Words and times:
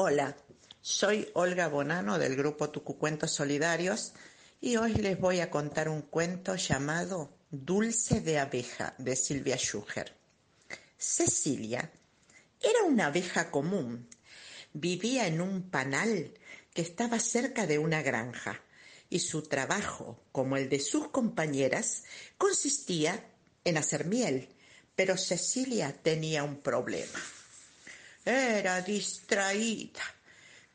Hola, 0.00 0.36
soy 0.80 1.28
Olga 1.34 1.66
Bonano 1.66 2.20
del 2.20 2.36
grupo 2.36 2.70
Tucucuentos 2.70 3.32
Solidarios 3.32 4.12
y 4.60 4.76
hoy 4.76 4.94
les 4.94 5.18
voy 5.18 5.40
a 5.40 5.50
contar 5.50 5.88
un 5.88 6.02
cuento 6.02 6.54
llamado 6.54 7.36
Dulce 7.50 8.20
de 8.20 8.38
abeja 8.38 8.94
de 8.98 9.16
Silvia 9.16 9.56
Schuher. 9.56 10.14
Cecilia 10.96 11.90
era 12.62 12.84
una 12.84 13.06
abeja 13.06 13.50
común. 13.50 14.08
Vivía 14.72 15.26
en 15.26 15.40
un 15.40 15.68
panal 15.68 16.32
que 16.72 16.82
estaba 16.82 17.18
cerca 17.18 17.66
de 17.66 17.80
una 17.80 18.00
granja 18.00 18.62
y 19.10 19.18
su 19.18 19.42
trabajo, 19.42 20.22
como 20.30 20.56
el 20.56 20.68
de 20.68 20.78
sus 20.78 21.08
compañeras, 21.08 22.04
consistía 22.36 23.32
en 23.64 23.76
hacer 23.76 24.06
miel. 24.06 24.48
Pero 24.94 25.16
Cecilia 25.16 25.92
tenía 25.92 26.44
un 26.44 26.58
problema. 26.58 27.18
Era 28.24 28.82
distraída. 28.82 30.02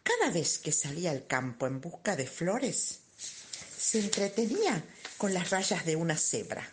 Cada 0.01 0.31
vez 0.31 0.59
que 0.59 0.71
salía 0.71 1.11
al 1.11 1.27
campo 1.27 1.67
en 1.67 1.79
busca 1.79 2.15
de 2.15 2.27
flores, 2.27 2.99
se 3.77 3.99
entretenía 3.99 4.83
con 5.17 5.33
las 5.33 5.49
rayas 5.49 5.85
de 5.85 5.95
una 5.95 6.17
cebra. 6.17 6.67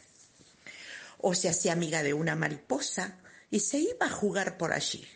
O 1.19 1.35
se 1.35 1.49
hacía 1.49 1.73
amiga 1.73 2.03
de 2.03 2.15
una 2.15 2.35
mariposa 2.35 3.19
y 3.51 3.61
se 3.61 3.79
iba 3.79 4.07
a 4.07 4.11
jugar 4.11 4.57
por 4.57 4.73
allí. 4.73 5.07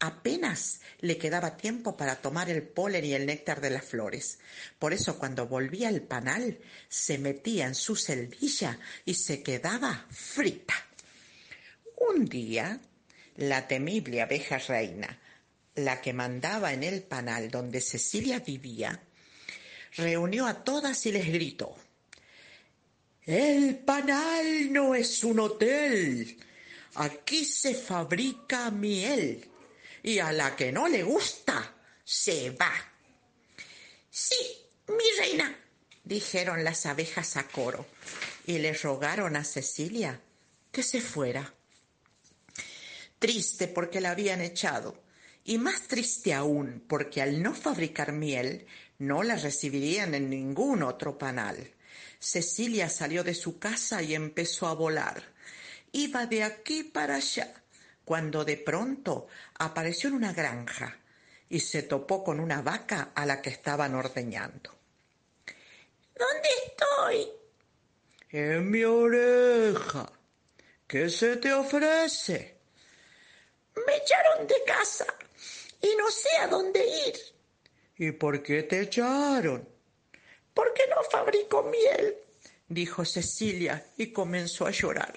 Apenas 0.00 0.80
le 1.00 1.18
quedaba 1.18 1.56
tiempo 1.56 1.96
para 1.96 2.16
tomar 2.16 2.50
el 2.50 2.62
polen 2.62 3.04
y 3.04 3.14
el 3.14 3.26
néctar 3.26 3.60
de 3.60 3.70
las 3.70 3.84
flores. 3.84 4.38
Por 4.78 4.92
eso 4.92 5.18
cuando 5.18 5.48
volvía 5.48 5.88
al 5.88 6.02
panal 6.02 6.60
se 6.88 7.18
metía 7.18 7.66
en 7.66 7.74
su 7.74 7.96
celdilla 7.96 8.78
y 9.04 9.14
se 9.14 9.42
quedaba 9.42 10.06
frita. 10.10 10.74
Un 11.96 12.26
día 12.26 12.80
la 13.38 13.68
temible 13.68 14.20
abeja 14.20 14.58
reina, 14.58 15.16
la 15.76 16.00
que 16.00 16.12
mandaba 16.12 16.72
en 16.72 16.82
el 16.82 17.02
panal 17.02 17.50
donde 17.50 17.80
Cecilia 17.80 18.40
vivía, 18.40 19.00
reunió 19.96 20.46
a 20.46 20.64
todas 20.64 21.06
y 21.06 21.12
les 21.12 21.26
gritó, 21.26 21.76
El 23.24 23.78
panal 23.78 24.72
no 24.72 24.94
es 24.94 25.22
un 25.22 25.38
hotel, 25.38 26.36
aquí 26.96 27.44
se 27.44 27.74
fabrica 27.74 28.72
miel 28.72 29.48
y 30.02 30.18
a 30.18 30.32
la 30.32 30.56
que 30.56 30.72
no 30.72 30.88
le 30.88 31.04
gusta 31.04 31.76
se 32.02 32.50
va. 32.50 32.72
Sí, 34.10 34.36
mi 34.88 35.04
reina, 35.20 35.56
dijeron 36.02 36.64
las 36.64 36.86
abejas 36.86 37.36
a 37.36 37.46
coro 37.46 37.86
y 38.46 38.58
le 38.58 38.72
rogaron 38.72 39.36
a 39.36 39.44
Cecilia 39.44 40.20
que 40.72 40.82
se 40.82 41.00
fuera 41.00 41.54
triste 43.18 43.68
porque 43.68 44.00
la 44.00 44.10
habían 44.10 44.40
echado, 44.40 45.02
y 45.44 45.58
más 45.58 45.82
triste 45.82 46.34
aún 46.34 46.84
porque 46.88 47.22
al 47.22 47.42
no 47.42 47.54
fabricar 47.54 48.12
miel 48.12 48.66
no 48.98 49.22
la 49.22 49.36
recibirían 49.36 50.14
en 50.14 50.28
ningún 50.28 50.82
otro 50.82 51.16
panal. 51.16 51.72
Cecilia 52.18 52.88
salió 52.88 53.24
de 53.24 53.34
su 53.34 53.58
casa 53.58 54.02
y 54.02 54.14
empezó 54.14 54.66
a 54.66 54.74
volar. 54.74 55.22
Iba 55.92 56.26
de 56.26 56.42
aquí 56.42 56.82
para 56.82 57.16
allá, 57.16 57.62
cuando 58.04 58.44
de 58.44 58.56
pronto 58.56 59.28
apareció 59.58 60.08
en 60.08 60.16
una 60.16 60.32
granja 60.32 60.98
y 61.48 61.60
se 61.60 61.82
topó 61.82 62.22
con 62.22 62.40
una 62.40 62.60
vaca 62.60 63.12
a 63.14 63.24
la 63.24 63.40
que 63.40 63.50
estaban 63.50 63.94
ordeñando. 63.94 64.76
¿Dónde 66.14 66.48
estoy? 66.66 67.28
En 68.30 68.70
mi 68.70 68.84
oreja. 68.84 70.12
¿Qué 70.86 71.08
se 71.08 71.36
te 71.36 71.52
ofrece? 71.52 72.57
Echaron 74.08 74.46
de 74.46 74.64
casa 74.64 75.04
y 75.82 75.94
no 75.98 76.10
sé 76.10 76.30
a 76.40 76.46
dónde 76.46 76.80
ir. 76.80 77.14
¿Y 77.98 78.12
por 78.12 78.42
qué 78.42 78.62
te 78.62 78.80
echaron? 78.80 79.68
Porque 80.54 80.84
no 80.88 81.02
fabrico 81.10 81.62
miel, 81.64 82.16
dijo 82.68 83.04
Cecilia 83.04 83.84
y 83.98 84.10
comenzó 84.10 84.64
a 84.66 84.70
llorar. 84.70 85.12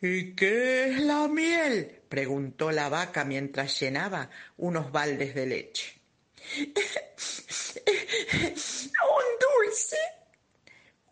¿Y 0.00 0.36
qué 0.36 0.90
es 0.90 1.00
la 1.00 1.26
miel? 1.26 2.02
preguntó 2.08 2.70
la 2.70 2.88
vaca 2.88 3.24
mientras 3.24 3.80
llenaba 3.80 4.30
unos 4.58 4.92
baldes 4.92 5.34
de 5.34 5.46
leche. 5.46 6.00
Un 9.08 9.24
dulce. 9.40 9.98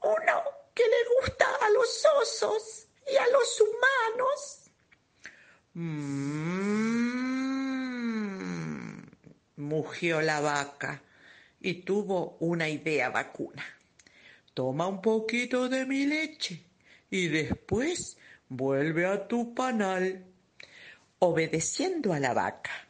Uno 0.02 0.54
que 0.74 0.82
le 0.82 1.20
gusta 1.20 1.46
a 1.60 1.70
los 1.70 2.04
osos 2.20 2.86
y 3.06 3.16
a 3.16 3.26
los 3.28 3.60
humanos. 3.60 4.60
Mmm, 5.74 7.34
mugió 9.56 10.20
la 10.22 10.40
vaca 10.40 11.02
y 11.60 11.82
tuvo 11.82 12.36
una 12.40 12.68
idea 12.68 13.10
vacuna. 13.10 13.64
Toma 14.54 14.86
un 14.86 15.02
poquito 15.02 15.68
de 15.68 15.84
mi 15.84 16.06
leche 16.06 16.64
y 17.10 17.28
después 17.28 18.16
vuelve 18.48 19.06
a 19.06 19.28
tu 19.28 19.54
panal. 19.54 20.24
Obedeciendo 21.18 22.12
a 22.12 22.20
la 22.20 22.34
vaca, 22.34 22.86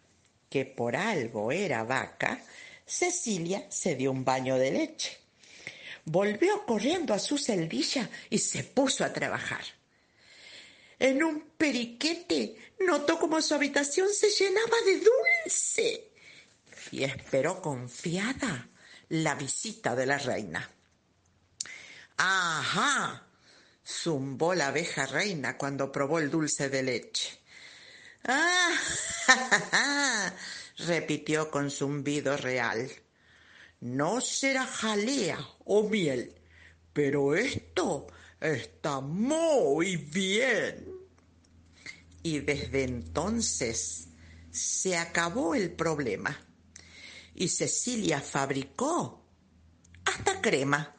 que 0.51 0.65
por 0.65 0.97
algo 0.97 1.53
era 1.53 1.85
vaca, 1.85 2.41
Cecilia 2.85 3.67
se 3.71 3.95
dio 3.97 4.11
un 4.11 4.25
baño 4.25 4.57
de 4.57 4.71
leche 4.71 5.25
volvió 6.05 6.65
corriendo 6.67 7.15
a 7.15 7.19
su 7.19 7.39
celdilla 7.39 8.09
y 8.31 8.39
se 8.39 8.65
puso 8.65 9.05
a 9.05 9.13
trabajar. 9.13 9.65
En 11.05 11.23
un 11.23 11.51
periquete 11.59 12.57
notó 12.81 13.19
como 13.19 13.43
su 13.43 13.53
habitación 13.53 14.09
se 14.11 14.31
llenaba 14.31 14.77
de 14.87 15.01
dulce 15.01 16.11
y 16.93 17.05
esperó 17.05 17.61
confiada 17.61 18.71
la 19.11 19.35
visita 19.35 19.95
de 19.95 20.07
la 20.07 20.17
reina. 20.17 20.67
¡Ajá! 22.17 23.23
zumbó 23.87 24.55
la 24.55 24.69
abeja 24.69 25.05
reina 25.05 25.59
cuando 25.59 25.93
probó 25.93 26.21
el 26.21 26.31
dulce 26.31 26.71
de 26.71 26.83
leche. 26.83 27.39
¡Ah! 28.25 28.73
repitió 30.79 31.51
con 31.51 31.71
zumbido 31.71 32.35
real. 32.39 32.91
No 33.81 34.23
será 34.23 34.65
jalea 34.65 35.39
o 35.67 35.87
miel, 35.87 36.35
pero 36.95 37.35
esto 37.35 38.07
está 38.41 39.01
muy 39.01 39.97
bien. 39.97 40.94
Y 42.25 42.41
desde 42.41 42.83
entonces 42.83 44.09
se 44.51 44.97
acabó 44.97 45.55
el 45.55 45.71
problema 45.71 46.37
y 47.35 47.49
Cecilia 47.49 48.21
fabricó 48.21 49.25
hasta 50.05 50.41
crema. 50.41 50.97